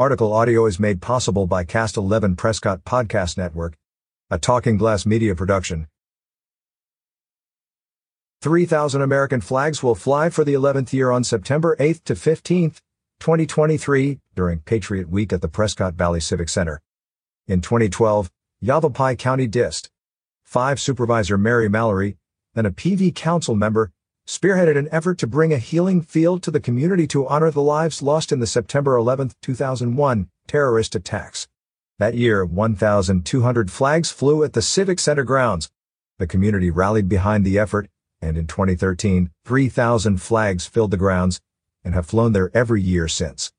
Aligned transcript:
Article 0.00 0.32
audio 0.32 0.64
is 0.64 0.80
made 0.80 1.02
possible 1.02 1.46
by 1.46 1.62
Cast 1.62 1.98
11 1.98 2.34
Prescott 2.34 2.84
Podcast 2.84 3.36
Network, 3.36 3.76
a 4.30 4.38
Talking 4.38 4.78
Glass 4.78 5.04
media 5.04 5.34
production. 5.34 5.88
3,000 8.40 9.02
American 9.02 9.42
flags 9.42 9.82
will 9.82 9.94
fly 9.94 10.30
for 10.30 10.42
the 10.42 10.54
11th 10.54 10.94
year 10.94 11.10
on 11.10 11.22
September 11.22 11.76
8th 11.78 12.02
to 12.04 12.14
15th, 12.14 12.78
2023, 13.18 14.20
during 14.34 14.60
Patriot 14.60 15.10
Week 15.10 15.34
at 15.34 15.42
the 15.42 15.48
Prescott 15.48 15.92
Valley 15.96 16.20
Civic 16.20 16.48
Center. 16.48 16.80
In 17.46 17.60
2012, 17.60 18.30
Yavapai 18.62 19.16
County 19.16 19.46
Dist. 19.46 19.90
5 20.44 20.80
Supervisor 20.80 21.36
Mary 21.36 21.68
Mallory, 21.68 22.16
and 22.54 22.66
a 22.66 22.70
PV 22.70 23.14
council 23.14 23.54
member, 23.54 23.92
spearheaded 24.30 24.78
an 24.78 24.88
effort 24.92 25.18
to 25.18 25.26
bring 25.26 25.52
a 25.52 25.58
healing 25.58 26.00
field 26.00 26.40
to 26.40 26.52
the 26.52 26.60
community 26.60 27.04
to 27.04 27.26
honor 27.26 27.50
the 27.50 27.60
lives 27.60 28.00
lost 28.00 28.30
in 28.30 28.38
the 28.38 28.46
September 28.46 28.94
11, 28.94 29.32
2001 29.42 30.28
terrorist 30.46 30.94
attacks. 30.94 31.48
That 31.98 32.14
year, 32.14 32.44
1,200 32.44 33.72
flags 33.72 34.12
flew 34.12 34.44
at 34.44 34.52
the 34.52 34.62
Civic 34.62 35.00
Center 35.00 35.24
grounds. 35.24 35.68
The 36.18 36.28
community 36.28 36.70
rallied 36.70 37.08
behind 37.08 37.44
the 37.44 37.58
effort, 37.58 37.88
and 38.22 38.38
in 38.38 38.46
2013, 38.46 39.32
3,000 39.44 40.22
flags 40.22 40.64
filled 40.64 40.92
the 40.92 40.96
grounds 40.96 41.40
and 41.82 41.94
have 41.94 42.06
flown 42.06 42.32
there 42.32 42.52
every 42.54 42.80
year 42.80 43.08
since. 43.08 43.50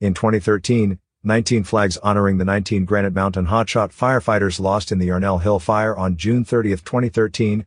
In 0.00 0.12
2013, 0.12 0.98
19 1.22 1.62
flags 1.62 1.98
honoring 1.98 2.38
the 2.38 2.44
19 2.44 2.84
Granite 2.84 3.14
Mountain 3.14 3.46
hotshot 3.46 3.94
firefighters 3.94 4.58
lost 4.58 4.90
in 4.90 4.98
the 4.98 5.06
Yarnell 5.06 5.38
Hill 5.38 5.60
fire 5.60 5.96
on 5.96 6.16
June 6.16 6.44
30, 6.44 6.70
2013, 6.70 7.64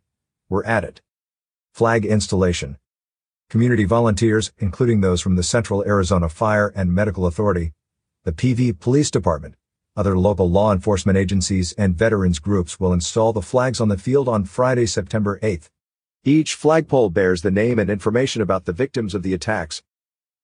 were 0.50 0.66
added. 0.66 1.00
Flag 1.74 2.06
installation. 2.06 2.78
Community 3.50 3.86
volunteers, 3.86 4.52
including 4.60 5.02
those 5.02 5.22
from 5.22 5.36
the 5.36 5.44
Central 5.44 5.84
Arizona 5.86 6.30
Fire 6.30 6.72
and 6.76 6.94
Medical 6.94 7.26
Authority, 7.26 7.74
the 8.26 8.32
PV 8.32 8.80
Police 8.80 9.10
Department, 9.10 9.56
other 9.96 10.16
local 10.18 10.50
law 10.50 10.72
enforcement 10.72 11.18
agencies, 11.18 11.74
and 11.74 11.96
veterans 11.96 12.40
groups 12.40 12.80
will 12.80 12.94
install 12.94 13.34
the 13.34 13.42
flags 13.42 13.82
on 13.82 13.90
the 13.90 13.98
field 13.98 14.30
on 14.30 14.46
Friday, 14.46 14.86
September 14.86 15.40
8th. 15.42 15.70
Each 16.24 16.54
flagpole 16.54 17.10
bears 17.10 17.42
the 17.42 17.52
name 17.52 17.80
and 17.80 17.90
information 17.90 18.42
about 18.42 18.66
the 18.66 18.74
victims 18.74 19.16
of 19.16 19.24
the 19.24 19.34
attacks. 19.34 19.82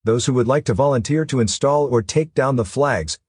Those 0.04 0.26
who 0.26 0.34
would 0.34 0.48
like 0.48 0.66
to 0.66 0.74
volunteer 0.74 1.26
to 1.26 1.40
install 1.40 1.86
or 1.86 2.02
take 2.02 2.34
down 2.34 2.56
the 2.56 2.66
flags, 2.66 3.20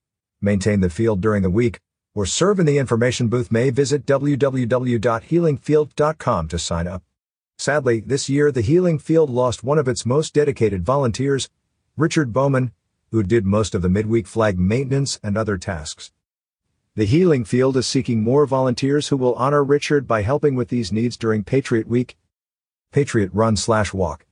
maintain 0.40 0.80
the 0.80 0.90
field 0.90 1.20
during 1.20 1.42
the 1.42 1.50
week, 1.50 1.80
or 2.14 2.24
serve 2.24 2.58
in 2.60 2.66
the 2.66 2.78
information 2.78 3.26
booth 3.28 3.50
may 3.50 3.70
visit 3.70 4.06
www.healingfield.com 4.06 6.48
to 6.48 6.58
sign 6.58 6.86
up. 6.86 7.02
Sadly, 7.58 8.00
this 8.00 8.28
year 8.28 8.52
the 8.52 8.60
Healing 8.60 8.98
Field 8.98 9.30
lost 9.30 9.64
one 9.64 9.78
of 9.78 9.88
its 9.88 10.04
most 10.04 10.34
dedicated 10.34 10.84
volunteers, 10.84 11.48
Richard 11.96 12.32
Bowman, 12.32 12.72
who 13.10 13.22
did 13.22 13.46
most 13.46 13.74
of 13.74 13.82
the 13.82 13.88
midweek 13.88 14.26
flag 14.26 14.58
maintenance 14.58 15.18
and 15.22 15.38
other 15.38 15.56
tasks. 15.56 16.12
The 16.96 17.06
Healing 17.06 17.44
Field 17.44 17.76
is 17.76 17.86
seeking 17.86 18.22
more 18.22 18.46
volunteers 18.46 19.08
who 19.08 19.16
will 19.16 19.34
honor 19.34 19.64
Richard 19.64 20.06
by 20.06 20.22
helping 20.22 20.54
with 20.54 20.68
these 20.68 20.92
needs 20.92 21.16
during 21.16 21.44
Patriot 21.44 21.88
Week. 21.88 22.16
Patriot 22.92 23.30
Run 23.32 23.56
Slash 23.56 23.92
Walk. 23.92 24.26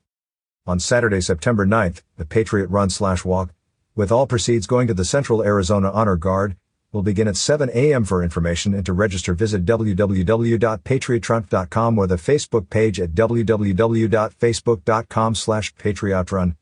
On 0.67 0.79
Saturday, 0.79 1.21
September 1.21 1.67
9th, 1.67 2.03
the 2.17 2.25
Patriot 2.25 2.69
Run 2.71 2.89
Slash 2.89 3.25
Walk, 3.25 3.53
with 3.95 4.11
all 4.11 4.27
proceeds 4.27 4.67
going 4.67 4.87
to 4.87 4.95
the 4.95 5.05
Central 5.05 5.43
Arizona 5.43 5.91
Honor 5.91 6.17
Guard, 6.17 6.57
will 6.95 7.03
begin 7.03 7.29
at 7.29 7.37
7 7.37 7.69
a.m. 7.75 8.05
For 8.05 8.23
information 8.23 8.73
and 8.73 8.87
to 8.87 8.93
register, 8.93 9.35
visit 9.35 9.65
www.patriotrun.com 9.65 11.99
or 11.99 12.07
the 12.07 12.15
Facebook 12.15 12.71
page 12.71 13.01
at 13.01 13.11
www.facebook.com 13.11 15.35
slash 15.35 15.75
patriotrun. 15.75 16.55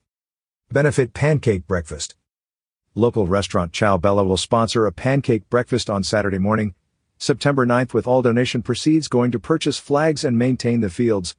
Benefit 0.70 1.12
Pancake 1.12 1.66
Breakfast. 1.66 2.14
Local 2.94 3.26
restaurant 3.26 3.72
Ciao 3.72 3.98
Bella 3.98 4.24
will 4.24 4.38
sponsor 4.38 4.86
a 4.86 4.92
pancake 4.92 5.50
breakfast 5.50 5.90
on 5.90 6.02
Saturday 6.02 6.38
morning, 6.38 6.74
September 7.18 7.66
9th 7.66 7.92
with 7.92 8.06
all 8.06 8.22
donation 8.22 8.62
proceeds 8.62 9.08
going 9.08 9.30
to 9.30 9.38
purchase 9.38 9.78
flags 9.78 10.24
and 10.24 10.38
maintain 10.38 10.80
the 10.80 10.88
fields. 10.88 11.36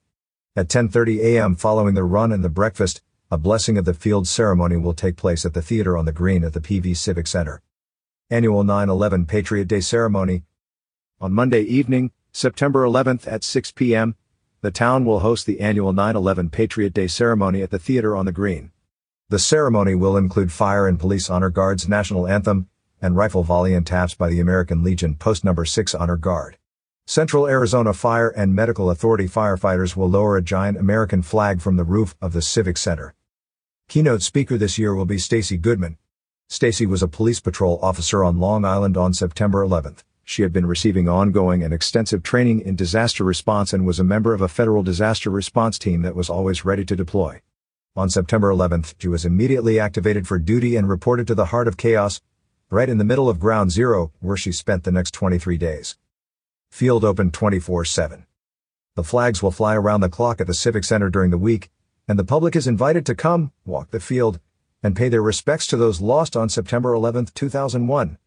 At 0.56 0.68
10.30 0.68 1.18
a.m. 1.20 1.56
following 1.56 1.96
the 1.96 2.04
run 2.04 2.32
and 2.32 2.44
the 2.44 2.50
breakfast, 2.50 3.02
a 3.32 3.40
blessing 3.40 3.80
of 3.80 3.86
the 3.86 3.96
field 3.96 4.28
ceremony 4.28 4.78
will 4.78 4.94
take 4.94 5.16
place 5.16 5.46
at 5.46 5.56
the 5.56 5.64
theater 5.64 5.98
on 5.98 6.06
the 6.06 6.12
green 6.12 6.44
at 6.44 6.54
the 6.54 6.60
PV 6.60 6.96
Civic 6.96 7.26
Center. 7.26 7.60
Annual 8.34 8.64
9-11 8.64 9.28
Patriot 9.28 9.66
Day 9.66 9.80
Ceremony. 9.80 10.42
On 11.22 11.32
Monday 11.32 11.62
evening, 11.62 12.10
September 12.32 12.84
11th 12.84 13.32
at 13.32 13.44
6 13.44 13.74
p.m., 13.74 14.16
the 14.62 14.72
town 14.72 15.06
will 15.06 15.20
host 15.20 15.46
the 15.46 15.60
annual 15.60 15.94
9-11 15.94 16.52
Patriot 16.52 16.96
Day 16.96 17.06
Ceremony 17.06 17.62
at 17.62 17.70
the 17.70 17.78
theater 17.78 18.16
on 18.16 18.26
the 18.26 18.32
green. 18.32 18.72
The 19.30 19.38
ceremony 19.38 19.94
will 19.94 20.18
include 20.18 20.52
fire 20.52 20.88
and 20.88 21.00
police 21.00 21.30
honor 21.30 21.52
guards 21.52 21.88
national 21.88 22.26
anthem 22.26 22.70
and 23.00 23.16
rifle 23.16 23.44
volley 23.44 23.76
and 23.76 23.86
taps 23.86 24.16
by 24.16 24.30
the 24.30 24.40
American 24.40 24.84
Legion 24.84 25.14
Post 25.14 25.44
Number 25.44 25.64
6 25.64 25.94
Honor 25.94 26.18
Guard. 26.18 26.58
Central 27.06 27.48
Arizona 27.48 27.94
Fire 27.94 28.30
and 28.30 28.56
Medical 28.56 28.90
Authority 28.90 29.28
firefighters 29.28 29.96
will 29.96 30.10
lower 30.10 30.38
a 30.38 30.42
giant 30.42 30.80
American 30.80 31.22
flag 31.22 31.62
from 31.62 31.78
the 31.78 31.84
roof 31.84 32.16
of 32.20 32.34
the 32.34 32.42
Civic 32.42 32.78
Center. 32.78 33.14
Keynote 33.88 34.24
speaker 34.24 34.58
this 34.58 34.80
year 34.80 34.96
will 34.96 35.06
be 35.06 35.20
Stacy 35.20 35.56
Goodman, 35.56 36.00
Stacy 36.54 36.86
was 36.86 37.02
a 37.02 37.08
police 37.08 37.40
patrol 37.40 37.80
officer 37.82 38.24
on 38.24 38.38
Long 38.38 38.64
Island 38.64 38.96
on 38.96 39.12
September 39.12 39.66
11th. 39.66 40.04
She 40.24 40.44
had 40.44 40.54
been 40.54 40.68
receiving 40.68 41.10
ongoing 41.10 41.64
and 41.64 41.74
extensive 41.74 42.22
training 42.22 42.62
in 42.62 42.76
disaster 42.76 43.24
response 43.24 43.74
and 43.74 43.88
was 43.88 44.00
a 44.00 44.04
member 44.04 44.36
of 44.36 44.42
a 44.42 44.48
federal 44.48 44.84
disaster 44.84 45.32
response 45.32 45.80
team 45.80 46.04
that 46.04 46.16
was 46.16 46.30
always 46.30 46.64
ready 46.64 46.86
to 46.86 46.96
deploy. 46.96 47.42
On 47.96 48.08
September 48.08 48.54
11th, 48.54 48.94
she 49.00 49.08
was 49.08 49.26
immediately 49.26 49.80
activated 49.80 50.28
for 50.28 50.38
duty 50.38 50.76
and 50.76 50.88
reported 50.88 51.26
to 51.26 51.34
the 51.34 51.46
heart 51.46 51.68
of 51.68 51.76
chaos, 51.76 52.22
right 52.70 52.88
in 52.88 53.00
the 53.00 53.04
middle 53.04 53.30
of 53.30 53.40
Ground 53.40 53.72
Zero, 53.72 54.12
where 54.20 54.38
she 54.38 54.52
spent 54.52 54.84
the 54.84 54.92
next 54.92 55.16
23 55.16 55.58
days. 55.58 55.98
Field 56.70 57.04
open 57.04 57.32
24-7. 57.32 58.26
The 58.94 59.04
flags 59.04 59.42
will 59.42 59.50
fly 59.50 59.76
around 59.76 60.02
the 60.02 60.08
clock 60.08 60.40
at 60.40 60.46
the 60.46 60.54
Civic 60.54 60.84
Center 60.84 61.10
during 61.10 61.32
the 61.32 61.38
week, 61.40 61.72
and 62.08 62.20
the 62.20 62.24
public 62.24 62.56
is 62.56 62.68
invited 62.68 63.08
to 63.08 63.16
come, 63.16 63.52
walk 63.66 63.90
the 63.90 64.00
field, 64.00 64.40
and 64.84 64.96
pay 64.96 65.10
their 65.10 65.24
respects 65.24 65.66
to 65.68 65.78
those 65.78 66.02
lost 66.02 66.36
on 66.36 66.50
September 66.50 66.94
11, 66.94 67.28
2001. 67.34 68.18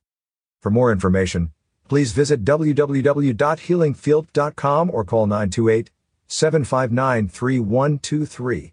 For 0.61 0.71
more 0.71 0.91
information, 0.91 1.53
please 1.89 2.13
visit 2.13 2.45
www.healingfield.com 2.45 4.91
or 4.91 5.05
call 5.05 5.27
928 5.27 5.91
759 6.27 7.29
3123. 7.29 8.73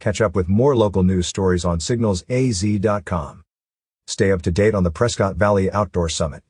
Catch 0.00 0.20
up 0.20 0.34
with 0.34 0.48
more 0.48 0.74
local 0.74 1.04
news 1.04 1.28
stories 1.28 1.64
on 1.64 1.78
signalsaz.com. 1.78 3.44
Stay 4.08 4.32
up 4.32 4.42
to 4.42 4.50
date 4.50 4.74
on 4.74 4.82
the 4.82 4.90
Prescott 4.90 5.36
Valley 5.36 5.70
Outdoor 5.70 6.08
Summit. 6.08 6.42